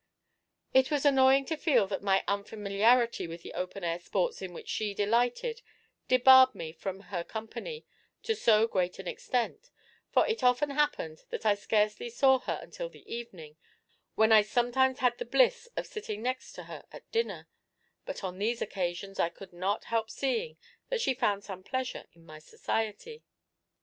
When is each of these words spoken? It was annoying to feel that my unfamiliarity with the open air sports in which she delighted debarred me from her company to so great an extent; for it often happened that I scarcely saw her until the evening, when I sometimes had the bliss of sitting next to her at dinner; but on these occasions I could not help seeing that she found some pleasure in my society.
It 0.73 0.89
was 0.89 1.05
annoying 1.05 1.45
to 1.45 1.55
feel 1.55 1.85
that 1.85 2.01
my 2.01 2.23
unfamiliarity 2.27 3.27
with 3.27 3.43
the 3.43 3.53
open 3.53 3.83
air 3.83 3.99
sports 3.99 4.41
in 4.41 4.51
which 4.51 4.67
she 4.67 4.95
delighted 4.95 5.61
debarred 6.07 6.55
me 6.55 6.71
from 6.73 7.01
her 7.13 7.23
company 7.23 7.85
to 8.23 8.33
so 8.35 8.65
great 8.65 8.97
an 8.97 9.07
extent; 9.07 9.69
for 10.11 10.25
it 10.25 10.41
often 10.43 10.71
happened 10.71 11.19
that 11.29 11.45
I 11.45 11.53
scarcely 11.53 12.09
saw 12.09 12.39
her 12.39 12.57
until 12.63 12.89
the 12.89 13.05
evening, 13.07 13.57
when 14.15 14.31
I 14.31 14.41
sometimes 14.41 14.97
had 15.01 15.19
the 15.19 15.23
bliss 15.25 15.69
of 15.77 15.85
sitting 15.85 16.23
next 16.23 16.53
to 16.53 16.63
her 16.63 16.83
at 16.91 17.11
dinner; 17.11 17.47
but 18.03 18.23
on 18.23 18.39
these 18.39 18.59
occasions 18.59 19.19
I 19.19 19.29
could 19.29 19.53
not 19.53 19.83
help 19.83 20.09
seeing 20.09 20.57
that 20.89 20.99
she 20.99 21.13
found 21.13 21.43
some 21.43 21.61
pleasure 21.61 22.05
in 22.13 22.25
my 22.25 22.39
society. 22.39 23.23